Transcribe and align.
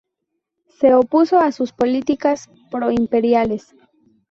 Se 0.79 0.95
opuso 0.95 1.37
a 1.39 1.51
sus 1.51 1.73
políticas 1.73 2.49
pro-imperiales. 2.71 3.75